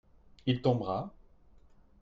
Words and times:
Il 0.47 0.63
tombera? 0.63 1.13